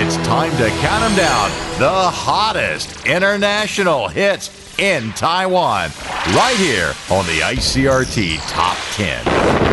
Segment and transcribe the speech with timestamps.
[0.00, 1.50] It's time to count them down.
[1.78, 5.90] The hottest international hits in Taiwan.
[6.34, 9.68] Right here on the ICRT Top 10.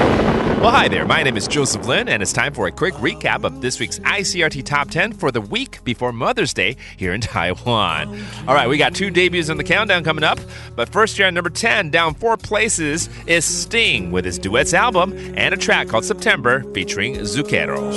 [0.62, 1.05] Well, hi there.
[1.05, 3.99] My name is Joseph Lin, and it's time for a quick recap of this week's
[3.99, 8.20] ICRT Top 10 for the week before Mother's Day here in Taiwan.
[8.48, 10.39] All right, we got two debuts on the countdown coming up,
[10.76, 15.13] but first here at number 10, down four places, is Sting with his duets album
[15.38, 17.94] and a track called September featuring Zucchero.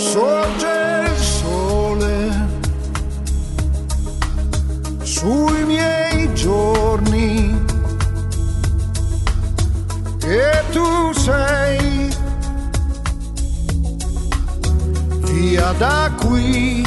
[15.72, 16.84] Da qui.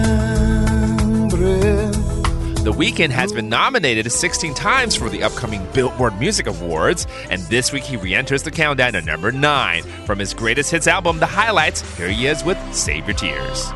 [2.66, 7.72] The Weeknd has been nominated 16 times for the upcoming Billboard Music Awards, and this
[7.72, 9.84] week he re enters the countdown at number 9.
[10.08, 13.72] From his greatest hits album, The Highlights, here he is with Save Your Tears.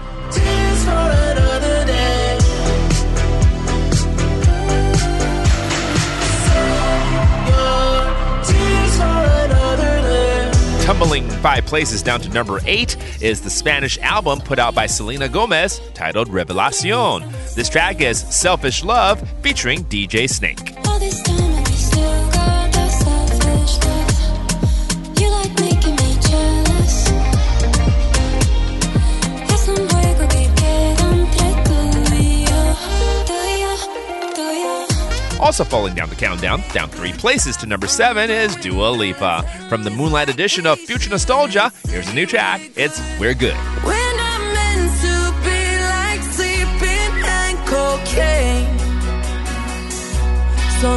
[11.20, 15.28] Tumbling five places down to number eight is the Spanish album put out by Selena
[15.28, 17.22] Gomez titled Revelacion.
[17.56, 21.49] This track is Selfish Love featuring DJ Snake.
[35.60, 39.44] Also falling down the countdown, down three places to number seven, is Dua Lipa.
[39.68, 42.62] From the Moonlight edition of Future Nostalgia, here's a new track.
[42.78, 43.58] It's We're Good.
[50.80, 50.96] So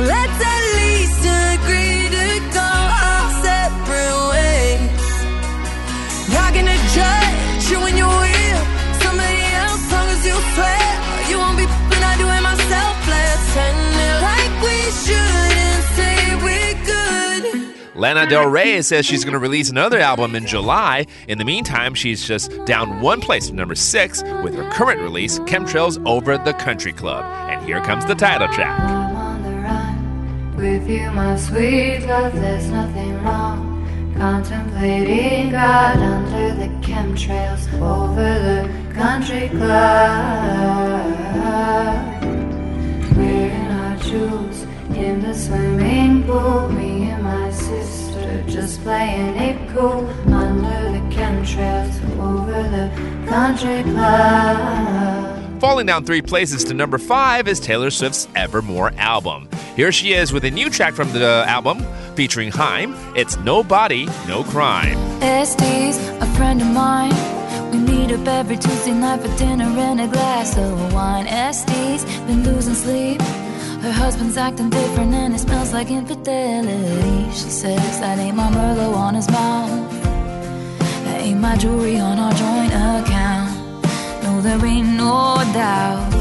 [17.94, 21.06] Lana Del Rey says she's going to release another album in July.
[21.28, 25.38] In the meantime, she's just down one place to number six with her current release,
[25.40, 27.24] Chemtrails Over the Country Club.
[27.50, 28.80] And here comes the title track.
[29.44, 32.32] The with you, my sweet love.
[32.32, 33.68] There's nothing wrong.
[34.16, 41.12] Contemplating God under the chemtrails over the country club.
[43.16, 44.62] Wearing our jewels
[44.96, 46.71] in the swimming pool.
[47.72, 52.90] Me and my sister just playing it cool under the chemtrails over the
[53.28, 55.60] country club.
[55.60, 59.48] Falling down three places to number five is Taylor Swift's Evermore album.
[59.76, 61.84] Here she is with a new track from the album
[62.14, 62.94] featuring Haim.
[63.16, 64.98] It's No Body, No Crime.
[65.22, 67.14] Este's, a friend of mine.
[67.70, 71.26] We meet up every Tuesday night for dinner and a glass of wine.
[71.26, 73.22] Este's been losing sleep.
[74.02, 77.30] Husband's acting different and it smells like infidelity.
[77.30, 80.02] She says that ain't my Merlot on his mouth.
[81.04, 83.84] That ain't my jewelry on our joint account.
[84.24, 86.12] No, there ain't no doubt.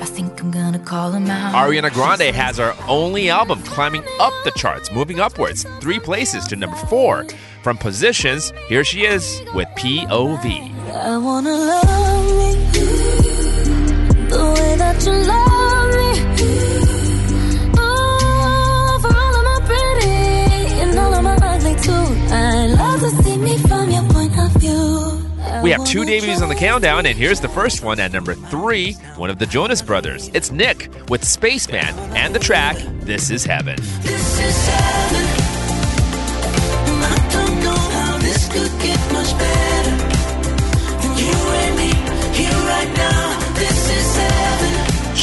[0.00, 1.52] I think I'm gonna call him out.
[1.54, 6.56] Ariana Grande has her only album climbing up the charts, moving upwards three places to
[6.56, 7.26] number four.
[7.62, 10.72] From positions, here she is with POV.
[10.94, 12.54] I wanna love me
[14.30, 15.47] the way that you love
[25.68, 28.94] We have two debuts on the countdown, and here's the first one at number three
[29.16, 30.30] one of the Jonas Brothers.
[30.32, 33.76] It's Nick with Spaceman and the track This Is Heaven.
[34.00, 35.27] This is heaven.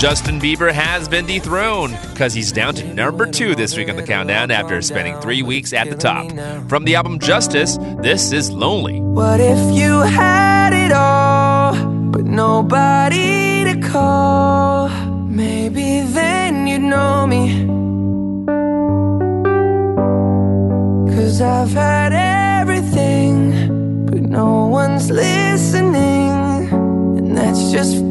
[0.06, 4.04] Justin Bieber has been dethroned because he's down to number two this week on the
[4.04, 6.30] countdown after spending three weeks at the top.
[6.70, 9.00] From the album Justice, this is Lonely.
[9.02, 11.74] What if you had it all,
[12.12, 14.90] but nobody to call?
[15.26, 17.66] Maybe then you'd know me.
[21.16, 22.14] Cause I've had
[22.62, 26.70] everything, but no one's listening.
[27.18, 28.06] And that's just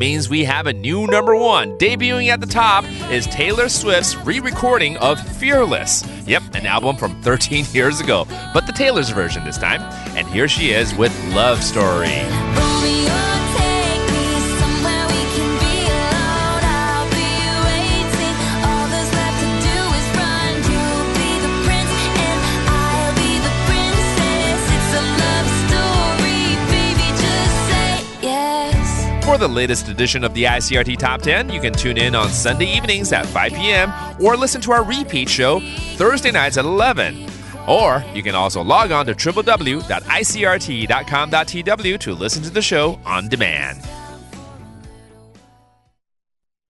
[0.00, 1.76] means we have a new number one.
[1.76, 6.02] Debuting at the top is Taylor Swift's re recording of Fearless.
[6.26, 9.82] Yep, an album from 13 years ago, but the Taylor's version this time.
[10.16, 12.59] And here she is with Love Story.
[29.30, 32.66] For the latest edition of the ICRT Top 10, you can tune in on Sunday
[32.66, 33.92] evenings at 5 p.m.
[34.20, 35.60] or listen to our repeat show
[35.94, 37.28] Thursday nights at 11.
[37.68, 43.88] Or you can also log on to www.icrt.com.tw to listen to the show on demand.